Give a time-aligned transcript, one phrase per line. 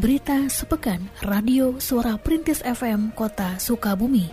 [0.00, 4.32] Berita sepekan Radio Suara Perintis FM Kota Sukabumi.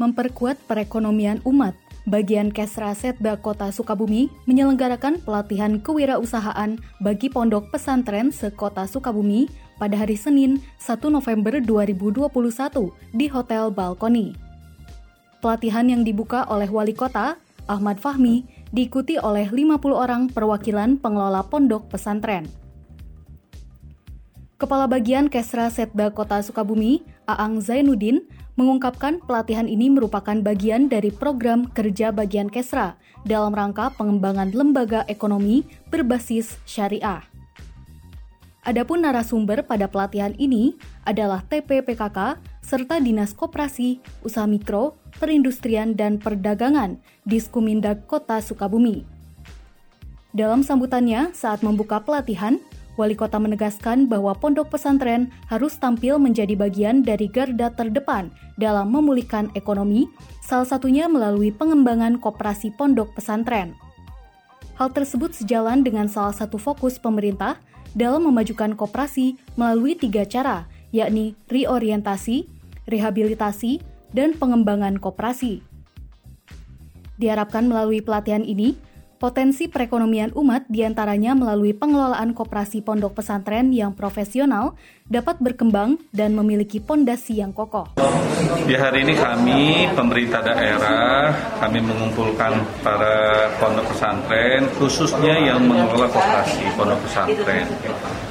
[0.00, 1.76] Memperkuat perekonomian umat,
[2.08, 10.20] bagian Kesra Setda Kota Sukabumi menyelenggarakan pelatihan kewirausahaan bagi pondok pesantren sekota Sukabumi pada hari
[10.20, 12.28] Senin 1 November 2021
[13.16, 14.36] di Hotel Balkoni.
[15.40, 18.44] Pelatihan yang dibuka oleh Wali Kota, Ahmad Fahmi,
[18.76, 22.44] diikuti oleh 50 orang perwakilan pengelola pondok pesantren.
[24.60, 28.28] Kepala Bagian Kesra Setda Kota Sukabumi, Aang Zainuddin,
[28.60, 35.64] mengungkapkan pelatihan ini merupakan bagian dari program kerja bagian Kesra dalam rangka pengembangan lembaga ekonomi
[35.88, 37.29] berbasis syariah.
[38.60, 40.76] Adapun narasumber pada pelatihan ini
[41.08, 49.08] adalah TPPKK serta Dinas Koperasi, Usaha Mikro, Perindustrian dan Perdagangan di Skumindag Kota Sukabumi.
[50.36, 52.60] Dalam sambutannya saat membuka pelatihan,
[53.00, 58.28] Wali kota menegaskan bahwa pondok pesantren harus tampil menjadi bagian dari garda terdepan
[58.60, 60.04] dalam memulihkan ekonomi,
[60.44, 63.72] salah satunya melalui pengembangan koperasi pondok pesantren.
[64.76, 67.56] Hal tersebut sejalan dengan salah satu fokus pemerintah
[67.94, 72.46] dalam memajukan koperasi melalui tiga cara, yakni reorientasi,
[72.86, 75.62] rehabilitasi, dan pengembangan koperasi.
[77.20, 78.74] Diharapkan melalui pelatihan ini,
[79.20, 86.32] Potensi perekonomian umat di antaranya melalui pengelolaan koperasi pondok pesantren yang profesional dapat berkembang dan
[86.32, 87.84] memiliki pondasi yang kokoh.
[88.64, 96.64] Di hari ini kami, pemerintah daerah, kami mengumpulkan para pondok pesantren, khususnya yang mengelola koperasi
[96.72, 97.68] pondok pesantren.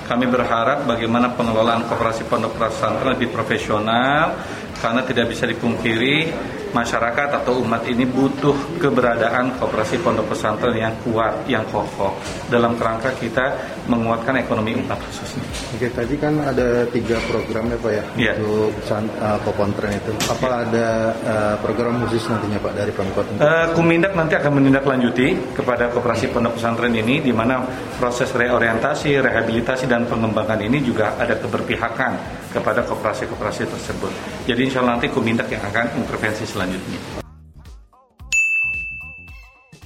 [0.10, 4.42] Kami berharap bagaimana pengelolaan koperasi pondok pesantren lebih profesional,
[4.82, 6.34] karena tidak bisa dipungkiri
[6.72, 12.14] masyarakat atau umat ini butuh keberadaan kooperasi pondok pesantren yang kuat, yang kokoh
[12.48, 13.54] dalam kerangka kita
[13.90, 15.44] menguatkan ekonomi umat khususnya.
[15.76, 18.36] Oke, tadi kan ada tiga program ya Pak ya yeah.
[18.38, 18.74] untuk
[19.22, 20.12] uh, itu.
[20.30, 20.64] Apa yeah.
[20.66, 20.88] ada
[21.26, 23.26] uh, program khusus nantinya Pak dari Pemkot?
[23.38, 27.62] Uh, Kumindak nanti akan menindaklanjuti kepada kooperasi pondok pesantren ini di mana
[27.98, 34.12] proses reorientasi, rehabilitasi dan pengembangan ini juga ada keberpihakan kepada kooperasi-kooperasi tersebut.
[34.50, 37.00] Jadi insya Allah nanti Kumindak yang akan intervensi selanjutnya.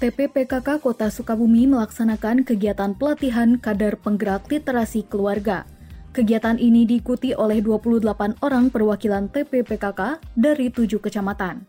[0.02, 5.70] TPPKK Kota Sukabumi melaksanakan kegiatan pelatihan kadar penggerak literasi keluarga.
[6.18, 11.66] Kegiatan ini diikuti oleh 28 orang perwakilan TPPKK dari tujuh kecamatan.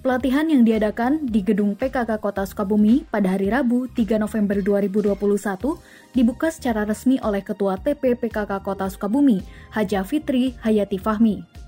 [0.00, 5.16] Pelatihan yang diadakan di Gedung PKK Kota Sukabumi pada hari Rabu 3 November 2021
[6.12, 9.40] dibuka secara resmi oleh Ketua TPPKK Kota Sukabumi,
[9.72, 11.63] Haja Fitri Hayati Fahmi.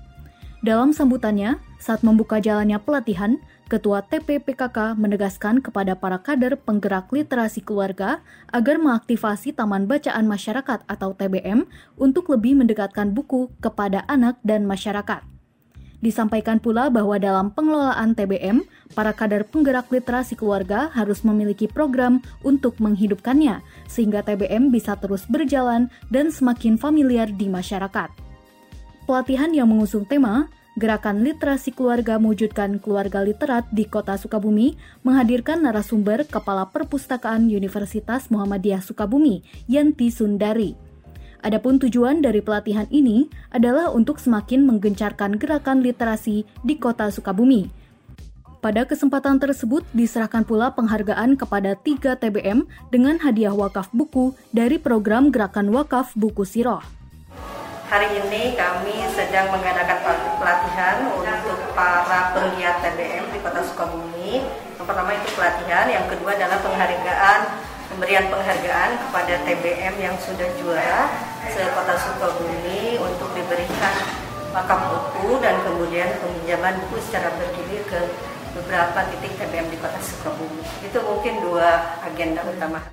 [0.65, 3.37] Dalam sambutannya, saat membuka jalannya pelatihan,
[3.67, 11.11] Ketua TPPKK menegaskan kepada para kader penggerak literasi keluarga agar mengaktifasi Taman Bacaan Masyarakat atau
[11.11, 11.67] TBM
[11.99, 15.19] untuk lebih mendekatkan buku kepada anak dan masyarakat.
[15.99, 18.63] Disampaikan pula bahwa dalam pengelolaan TBM,
[18.95, 23.59] para kader penggerak literasi keluarga harus memiliki program untuk menghidupkannya,
[23.91, 28.26] sehingga TBM bisa terus berjalan dan semakin familiar di masyarakat.
[29.07, 34.75] Pelatihan yang mengusung tema Gerakan Literasi Keluarga Mewujudkan Keluarga Literat di Kota Sukabumi
[35.07, 40.75] menghadirkan narasumber Kepala Perpustakaan Universitas Muhammadiyah Sukabumi, Yanti Sundari.
[41.39, 47.71] Adapun tujuan dari pelatihan ini adalah untuk semakin menggencarkan gerakan literasi di Kota Sukabumi.
[48.59, 55.31] Pada kesempatan tersebut diserahkan pula penghargaan kepada tiga TBM dengan hadiah wakaf buku dari program
[55.31, 56.97] Gerakan Wakaf Buku Siroh.
[57.87, 60.03] Hari ini kami sedang mengadakan
[60.43, 64.43] pelatihan untuk para penggiat TBM di Kota Sukabumi.
[64.75, 67.39] Yang pertama itu pelatihan, yang kedua adalah penghargaan,
[67.87, 71.07] pemberian penghargaan kepada TBM yang sudah juara
[71.47, 73.95] se-Kota Sukabumi untuk diberikan
[74.51, 78.03] wakaf buku dan kemudian peminjaman buku secara bergilir ke
[78.51, 80.59] beberapa titik TBM di Kota Sukabumi.
[80.83, 82.83] Itu mungkin dua agenda utama.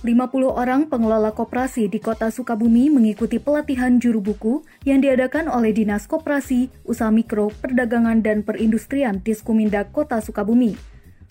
[0.00, 6.08] 50 orang pengelola koperasi di kota Sukabumi mengikuti pelatihan juru buku yang diadakan oleh Dinas
[6.08, 10.72] Koperasi, Usaha Mikro, Perdagangan, dan Perindustrian di Skumindak Kota Sukabumi.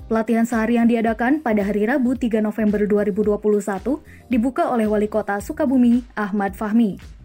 [0.05, 6.05] Pelatihan sehari yang diadakan pada hari Rabu 3 November 2021 dibuka oleh Wali Kota Sukabumi,
[6.13, 7.18] Ahmad Fahmi.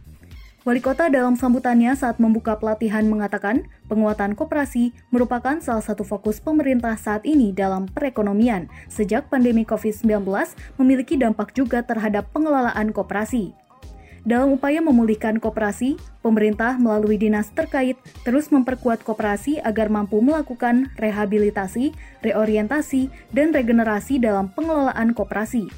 [0.65, 6.97] Wali kota dalam sambutannya saat membuka pelatihan mengatakan penguatan koperasi merupakan salah satu fokus pemerintah
[6.97, 10.25] saat ini dalam perekonomian sejak pandemi COVID-19
[10.81, 13.53] memiliki dampak juga terhadap pengelolaan koperasi.
[14.25, 21.93] Dalam upaya memulihkan koperasi, pemerintah melalui dinas terkait terus memperkuat koperasi agar mampu melakukan rehabilitasi,
[22.25, 25.69] reorientasi, dan regenerasi dalam pengelolaan koperasi.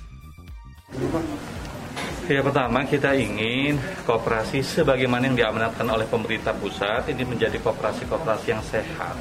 [2.26, 8.62] Ya pertama kita ingin koperasi sebagaimana yang diamanatkan oleh pemerintah pusat ini menjadi koperasi-koperasi yang
[8.66, 9.14] sehat.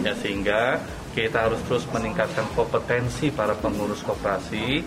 [0.00, 0.80] Ya sehingga
[1.12, 4.80] kita harus terus meningkatkan kompetensi para pengurus koperasi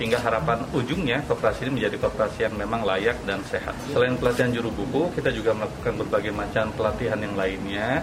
[0.00, 3.76] sehingga harapan ujungnya koperasi ini menjadi koperasi yang memang layak dan sehat.
[3.92, 8.00] Selain pelatihan juru buku, kita juga melakukan berbagai macam pelatihan yang lainnya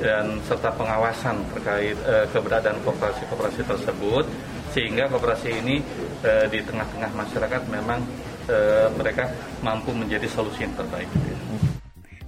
[0.00, 4.24] dan serta pengawasan terkait e, keberadaan koperasi-koperasi tersebut
[4.72, 5.84] sehingga koperasi ini
[6.24, 8.00] e, di tengah-tengah masyarakat memang
[8.48, 8.56] e,
[8.96, 9.28] mereka
[9.60, 11.08] mampu menjadi solusi yang terbaik.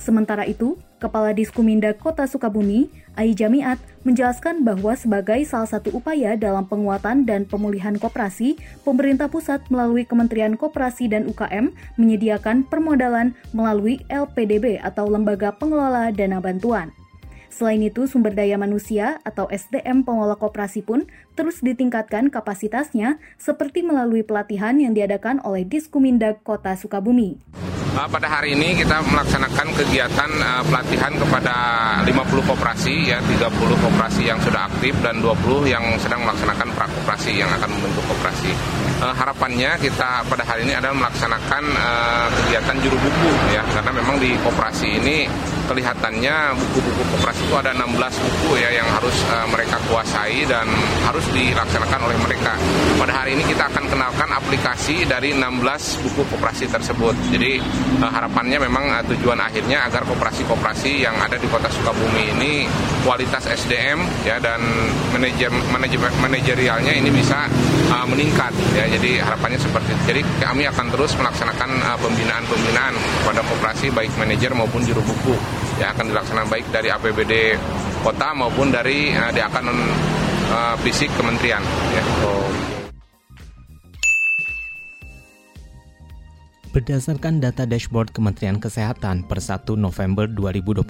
[0.04, 6.68] Sementara itu, Kepala Diskuminda Kota Sukabumi, Ai Jamiat, menjelaskan bahwa sebagai salah satu upaya dalam
[6.68, 14.76] penguatan dan pemulihan koperasi, pemerintah pusat melalui Kementerian Koperasi dan UKM menyediakan permodalan melalui LPDB
[14.76, 16.92] atau Lembaga Pengelola Dana Bantuan.
[17.54, 21.06] Selain itu, sumber daya manusia atau SDM pengelola koperasi pun
[21.38, 27.38] terus ditingkatkan kapasitasnya seperti melalui pelatihan yang diadakan oleh Diskuminda Kota Sukabumi.
[27.94, 31.54] Uh, pada hari ini kita melaksanakan kegiatan uh, pelatihan kepada
[32.02, 32.10] 50
[32.42, 37.70] koperasi ya 30 koperasi yang sudah aktif dan 20 yang sedang melaksanakan prakoperasi yang akan
[37.70, 38.50] membentuk koperasi.
[38.98, 41.62] Uh, harapannya kita pada hari ini adalah melaksanakan
[42.34, 45.18] kegiatan juru buku ya karena memang di koperasi ini
[45.64, 50.68] kelihatannya buku-buku koperasi itu ada 16 buku ya yang harus uh, mereka kuasai dan
[51.04, 52.52] harus dilaksanakan oleh mereka.
[53.00, 57.16] Pada hari ini kita akan kenalkan aplikasi dari 16 buku koperasi tersebut.
[57.32, 57.60] Jadi
[58.00, 62.68] uh, harapannya memang uh, tujuan akhirnya agar koperasi-koperasi yang ada di Kota Sukabumi ini
[63.04, 64.60] kualitas SDM ya dan
[65.12, 65.52] manajer
[66.20, 67.48] manajerialnya ini bisa
[67.92, 68.84] uh, meningkat ya.
[68.88, 70.02] Jadi harapannya seperti itu.
[70.14, 72.94] Jadi kami akan terus melaksanakan uh, pembinaan-pembinaan
[73.24, 75.34] kepada koperasi baik manajer maupun juru buku
[75.80, 77.58] yang akan dilaksanakan baik dari APBD
[78.06, 79.64] kota maupun dari uh, di akan
[80.52, 82.04] uh, fisik kementerian ya.
[86.74, 90.82] Berdasarkan data dashboard Kementerian Kesehatan per 1 November 2021,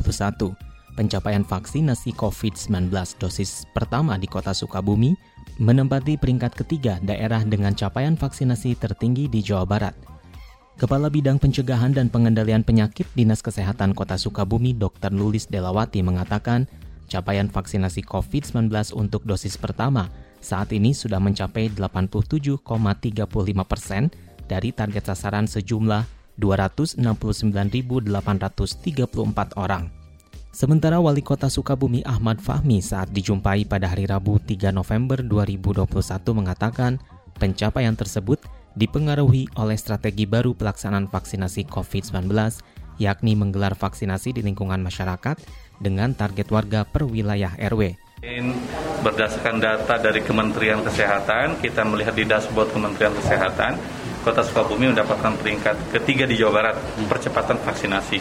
[0.97, 2.89] pencapaian vaksinasi COVID-19
[3.21, 5.13] dosis pertama di kota Sukabumi
[5.61, 10.14] menempati peringkat ketiga daerah dengan capaian vaksinasi tertinggi di Jawa Barat.
[10.75, 15.15] Kepala Bidang Pencegahan dan Pengendalian Penyakit Dinas Kesehatan Kota Sukabumi Dr.
[15.15, 16.67] Lulis Delawati mengatakan,
[17.07, 20.11] capaian vaksinasi COVID-19 untuk dosis pertama
[20.43, 22.59] saat ini sudah mencapai 87,35
[23.71, 24.11] persen
[24.51, 26.11] dari target sasaran sejumlah
[26.43, 28.11] 269.834
[29.55, 29.95] orang.
[30.51, 35.87] Sementara Wali Kota Sukabumi Ahmad Fahmi saat dijumpai pada hari Rabu 3 November 2021
[36.35, 36.99] mengatakan
[37.39, 38.43] pencapaian tersebut
[38.75, 42.31] dipengaruhi oleh strategi baru pelaksanaan vaksinasi COVID-19
[42.99, 45.39] yakni menggelar vaksinasi di lingkungan masyarakat
[45.83, 47.99] dengan target warga per wilayah RW.
[49.05, 53.77] Berdasarkan data dari Kementerian Kesehatan, kita melihat di dashboard Kementerian Kesehatan,
[54.25, 58.19] Kota Sukabumi mendapatkan peringkat ketiga di Jawa Barat percepatan vaksinasi.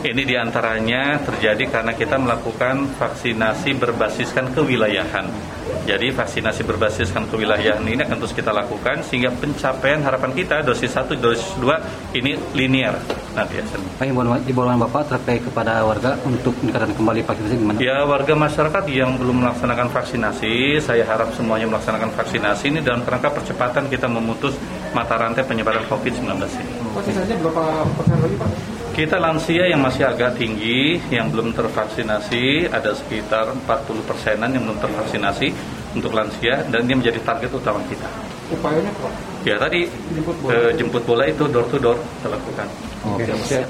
[0.00, 5.28] Ini di antaranya terjadi karena kita melakukan vaksinasi berbasiskan kewilayahan.
[5.84, 11.20] Jadi vaksinasi berbasiskan kewilayahan ini akan terus kita lakukan sehingga pencapaian harapan kita dosis 1,
[11.20, 12.96] dosis 2 ini linear
[13.36, 13.64] nanti ya.
[14.00, 17.76] Pak, Bapak terkait kepada warga untuk meningkatkan kembali vaksinasi gimana?
[17.84, 23.36] Ya warga masyarakat yang belum melaksanakan vaksinasi, saya harap semuanya melaksanakan vaksinasi ini dalam kerangka
[23.36, 24.56] percepatan kita memutus
[24.96, 26.24] mata rantai penyebaran COVID-19
[26.56, 26.79] ini.
[26.90, 28.50] Vaksinasinya berapa persen lagi Pak?
[28.90, 34.82] Kita lansia yang masih agak tinggi, yang belum tervaksinasi, ada sekitar 40 persenan yang belum
[34.82, 35.54] tervaksinasi
[35.94, 38.10] untuk lansia, dan ini menjadi target utama kita.
[38.50, 39.12] Upayanya Pak?
[39.46, 42.66] Ya tadi jemput bola, eh, jemput bola itu door to door kita lakukan.
[43.06, 43.24] Oke.
[43.24, 43.62] Okay.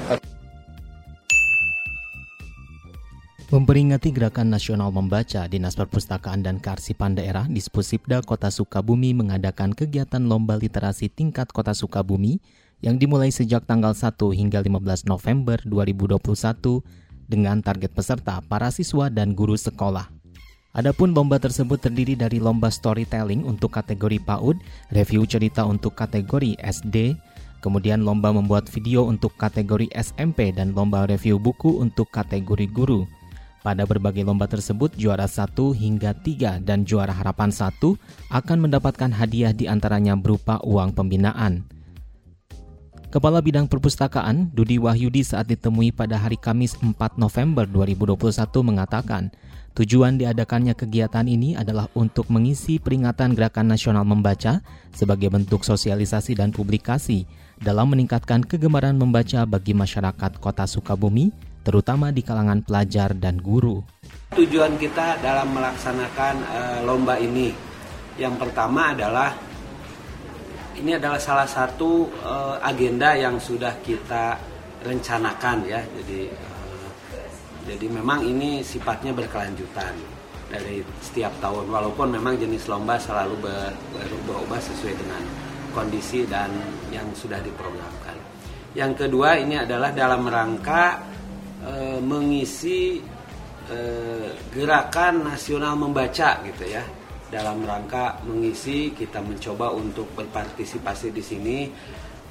[3.51, 10.55] Memperingati Gerakan Nasional Membaca, Dinas Perpustakaan dan Kearsipan Daerah Dispusipda Kota Sukabumi mengadakan kegiatan lomba
[10.55, 12.39] literasi tingkat Kota Sukabumi
[12.81, 16.81] yang dimulai sejak tanggal 1 hingga 15 November 2021
[17.29, 20.09] dengan target peserta para siswa dan guru sekolah.
[20.71, 24.55] Adapun lomba tersebut terdiri dari lomba storytelling untuk kategori PAUD,
[24.95, 27.15] review cerita untuk kategori SD,
[27.59, 33.03] kemudian lomba membuat video untuk kategori SMP dan lomba review buku untuk kategori guru.
[33.61, 37.77] Pada berbagai lomba tersebut, juara 1 hingga 3 dan juara harapan 1
[38.33, 41.67] akan mendapatkan hadiah di antaranya berupa uang pembinaan.
[43.11, 48.15] Kepala Bidang Perpustakaan, Dudi Wahyudi saat ditemui pada hari Kamis 4 November 2021
[48.63, 49.35] mengatakan,
[49.75, 54.63] Tujuan diadakannya kegiatan ini adalah untuk mengisi peringatan Gerakan Nasional Membaca
[54.95, 57.27] sebagai bentuk sosialisasi dan publikasi
[57.59, 61.35] dalam meningkatkan kegemaran membaca bagi masyarakat Kota Sukabumi,
[61.67, 63.83] terutama di kalangan pelajar dan guru.
[64.39, 67.51] Tujuan kita dalam melaksanakan uh, lomba ini,
[68.15, 69.50] yang pertama adalah
[70.79, 74.39] ini adalah salah satu uh, agenda yang sudah kita
[74.85, 75.81] rencanakan ya.
[75.83, 76.51] Jadi
[77.61, 79.93] jadi memang ini sifatnya berkelanjutan
[80.49, 85.23] dari setiap tahun walaupun memang jenis lomba selalu ber, berubah-ubah sesuai dengan
[85.71, 86.51] kondisi dan
[86.91, 88.17] yang sudah diprogramkan.
[88.75, 90.99] Yang kedua ini adalah dalam rangka
[91.63, 91.73] e,
[92.03, 92.99] mengisi
[93.71, 93.79] e,
[94.51, 96.83] gerakan nasional membaca gitu ya.
[97.31, 101.57] Dalam rangka mengisi kita mencoba untuk berpartisipasi di sini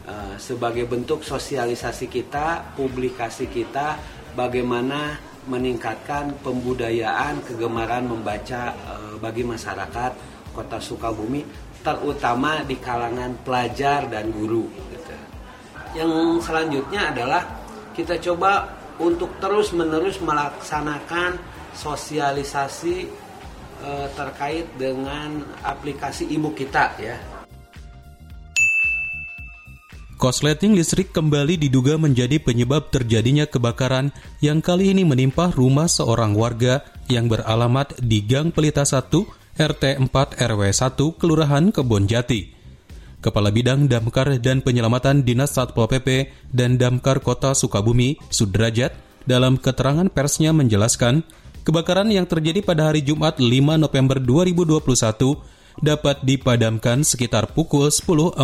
[0.04, 3.97] e, sebagai bentuk sosialisasi kita, publikasi kita
[4.37, 5.16] bagaimana
[5.49, 10.12] meningkatkan pembudayaan kegemaran membaca e, bagi masyarakat
[10.52, 11.49] Kota Sukabumi
[11.80, 15.16] terutama di kalangan pelajar dan guru gitu.
[15.97, 17.42] Yang selanjutnya adalah
[17.97, 18.69] kita coba
[19.00, 21.40] untuk terus-menerus melaksanakan
[21.73, 23.09] sosialisasi
[23.81, 27.17] e, terkait dengan aplikasi ibu kita ya
[30.21, 34.13] Korsleting listrik kembali diduga menjadi penyebab terjadinya kebakaran
[34.45, 39.09] yang kali ini menimpa rumah seorang warga yang beralamat di Gang Pelita 1,
[39.57, 42.53] RT 4 RW 1, Kelurahan Kebon Jati.
[43.25, 48.93] Kepala Bidang Damkar dan Penyelamatan Dinas Satpol PP dan Damkar Kota Sukabumi, Sudrajat,
[49.25, 51.25] dalam keterangan persnya menjelaskan,
[51.62, 53.47] kebakaran yang terjadi pada hari Jumat 5
[53.81, 54.81] November 2021
[55.81, 58.37] dapat dipadamkan sekitar pukul 10.45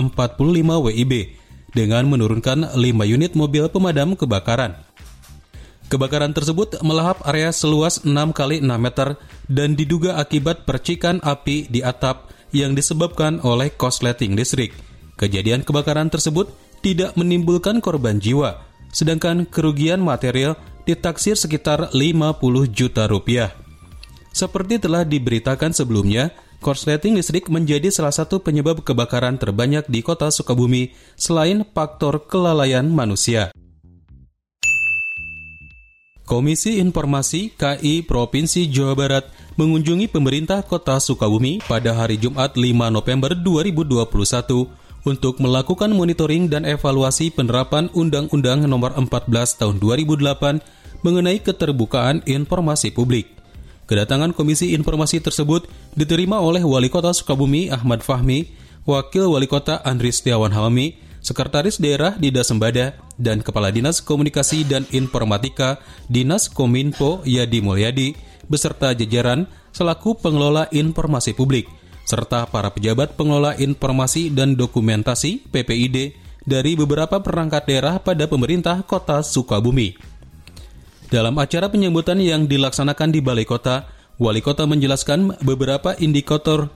[0.63, 1.13] WIB
[1.77, 4.79] dengan menurunkan 5 unit mobil pemadam kebakaran.
[5.87, 9.15] Kebakaran tersebut melahap area seluas 6 kali 6 meter
[9.47, 14.75] dan diduga akibat percikan api di atap yang disebabkan oleh korsleting listrik.
[15.15, 16.51] Kejadian kebakaran tersebut
[16.83, 23.53] tidak menimbulkan korban jiwa, sedangkan kerugian material ditaksir sekitar 50 juta rupiah.
[24.31, 26.31] Seperti telah diberitakan sebelumnya,
[26.63, 33.51] korsleting listrik menjadi salah satu penyebab kebakaran terbanyak di kota Sukabumi selain faktor kelalaian manusia.
[36.27, 39.25] Komisi Informasi KI Provinsi Jawa Barat
[39.55, 47.31] mengunjungi pemerintah kota Sukabumi pada hari Jumat 5 November 2021 untuk melakukan monitoring dan evaluasi
[47.31, 49.31] penerapan Undang-Undang Nomor 14
[49.63, 53.31] Tahun 2008 mengenai keterbukaan informasi publik.
[53.87, 58.51] Kedatangan Komisi Informasi tersebut diterima oleh Wali Kota Sukabumi Ahmad Fahmi,
[58.83, 64.83] Wakil Wali Kota Andri Setiawan Halmi, Sekretaris Daerah Dida Sembada, dan Kepala Dinas Komunikasi dan
[64.91, 65.79] Informatika
[66.11, 68.19] Dinas Kominfo Yadi Mulyadi,
[68.51, 71.71] beserta jajaran selaku pengelola informasi publik,
[72.07, 76.15] serta para pejabat pengelola informasi dan dokumentasi PPID
[76.47, 79.99] dari beberapa perangkat daerah pada pemerintah kota Sukabumi.
[81.11, 86.71] Dalam acara penyambutan yang dilaksanakan di Balai Kota, Wali Kota menjelaskan beberapa indikator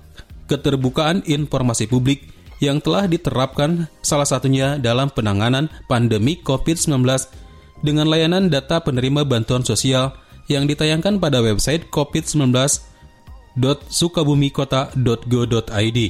[0.50, 2.26] keterbukaan informasi publik
[2.60, 7.06] yang telah diterapkan salah satunya dalam penanganan pandemi COVID-19
[7.80, 10.12] dengan layanan data penerima bantuan sosial
[10.50, 11.88] yang ditayangkan pada website
[13.56, 16.00] covid19.sukabumikota.go.id.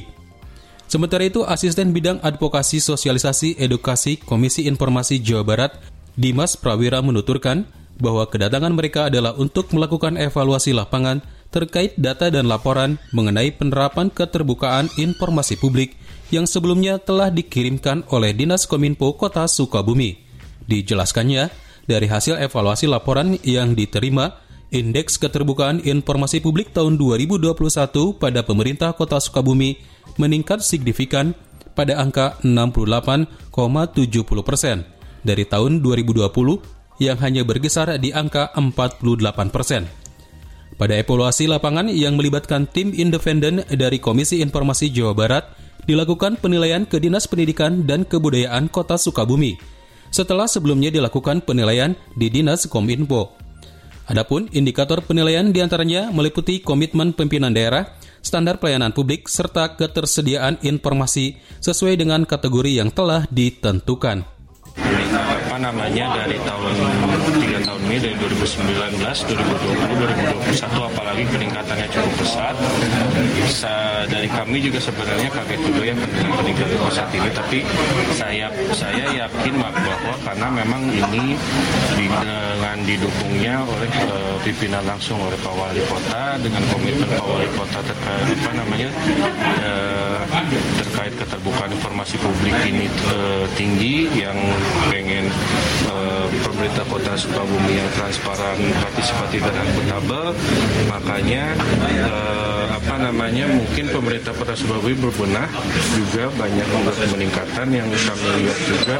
[0.91, 5.79] Sementara itu, Asisten Bidang Advokasi Sosialisasi Edukasi Komisi Informasi Jawa Barat,
[6.19, 7.63] Dimas Prawira menuturkan,
[8.01, 14.89] bahwa kedatangan mereka adalah untuk melakukan evaluasi lapangan terkait data dan laporan mengenai penerapan keterbukaan
[14.99, 15.95] informasi publik
[16.31, 20.17] yang sebelumnya telah dikirimkan oleh Dinas Kominfo Kota Sukabumi.
[20.67, 21.51] Dijelaskannya,
[21.87, 24.39] dari hasil evaluasi laporan yang diterima,
[24.71, 27.51] Indeks Keterbukaan Informasi Publik tahun 2021
[28.15, 29.75] pada pemerintah Kota Sukabumi
[30.15, 31.35] meningkat signifikan
[31.75, 33.51] pada angka 68,70
[34.47, 34.87] persen
[35.27, 36.23] dari tahun 2020
[37.03, 39.91] yang hanya berkisar di angka 48 persen.
[40.79, 45.51] Pada evaluasi lapangan yang melibatkan tim independen dari Komisi Informasi Jawa Barat,
[45.83, 49.59] dilakukan penilaian ke Dinas Pendidikan dan Kebudayaan Kota Sukabumi,
[50.15, 53.50] setelah sebelumnya dilakukan penilaian di Dinas Kominfo.
[54.11, 61.39] Adapun indikator penilaian di antaranya meliputi komitmen pimpinan daerah, standar pelayanan publik, serta ketersediaan informasi
[61.63, 64.27] sesuai dengan kategori yang telah ditentukan.
[65.11, 66.73] apa namanya dari tahun
[67.39, 69.35] tiga tahun ini dari 2019, 2020,
[70.47, 70.63] 2021
[70.95, 72.55] apalagi peningkatannya cukup pesat.
[73.51, 75.95] Sa dari kami juga sebenarnya kaget juga ya
[76.39, 77.59] peningkatan pesat ini, tapi
[78.15, 81.35] saya saya yakin bahwa karena memang ini
[81.99, 87.79] dengan didukungnya oleh uh, pimpinan langsung oleh Pak Wali Kota dengan komitmen Pak Wali Kota
[87.83, 88.89] terkait apa namanya
[89.67, 90.00] uh,
[90.79, 94.35] terkait keterbukaan informasi publik ini uh, tinggi yang
[94.91, 95.27] pengen
[95.87, 100.25] uh, pemerintah Kota Sukabumi yang transparan, partisipatif dan akuntabel,
[100.91, 101.43] makanya
[102.03, 105.47] uh, apa namanya mungkin pemerintah Kota Sukabumi berbenah
[105.95, 106.67] juga banyak
[107.11, 108.95] peningkatan yang kami lihat juga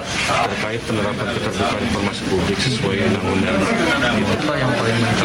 [0.48, 3.60] terkait penerapan keterbukaan informasi publik sesuai undang-undang.
[4.22, 4.36] Gitu.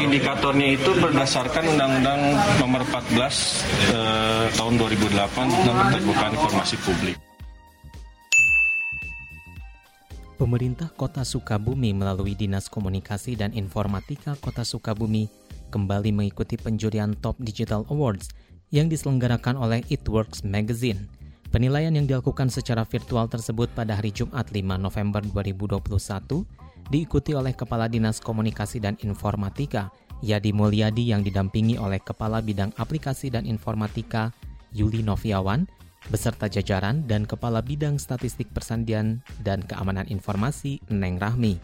[0.00, 2.21] Indikatornya itu berdasarkan Undang-Undang
[2.62, 3.12] Nomor 14
[3.92, 7.16] eh, tahun 2008 tentang keterbukaan informasi publik.
[10.37, 15.28] Pemerintah Kota Sukabumi melalui Dinas Komunikasi dan Informatika Kota Sukabumi
[15.73, 18.32] kembali mengikuti penjurian Top Digital Awards
[18.68, 21.08] yang diselenggarakan oleh It Works Magazine.
[21.49, 25.88] Penilaian yang dilakukan secara virtual tersebut pada hari Jumat 5 November 2021
[26.92, 29.88] diikuti oleh Kepala Dinas Komunikasi dan Informatika
[30.20, 34.37] Yadi Mulyadi yang didampingi oleh Kepala Bidang Aplikasi dan Informatika
[34.76, 35.64] Yuli Noviawan
[36.08, 41.58] beserta jajaran dan Kepala Bidang Statistik Persandian dan Keamanan Informasi Neng Rahmi.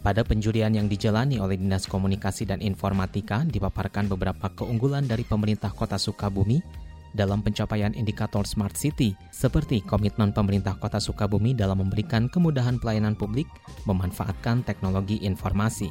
[0.00, 5.98] Pada penjurian yang dijalani oleh Dinas Komunikasi dan Informatika dipaparkan beberapa keunggulan dari pemerintah Kota
[5.98, 6.62] Sukabumi
[7.10, 13.50] dalam pencapaian indikator Smart City, seperti komitmen pemerintah Kota Sukabumi dalam memberikan kemudahan pelayanan publik
[13.88, 15.90] memanfaatkan teknologi informasi.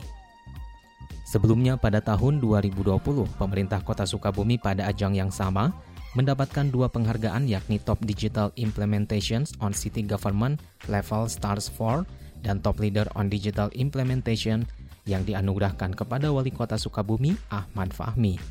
[1.25, 3.01] Sebelumnya pada tahun 2020,
[3.36, 5.74] pemerintah Kota Sukabumi pada ajang yang sama
[6.15, 12.07] mendapatkan dua penghargaan yakni Top Digital Implementations on City Government Level Stars 4
[12.41, 14.65] dan Top Leader on Digital Implementation
[15.05, 18.41] yang dianugerahkan kepada Wali Kota Sukabumi Ahmad Fahmi.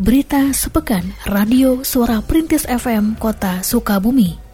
[0.00, 4.49] Berita sepekan Radio Suara Perintis FM Kota Sukabumi.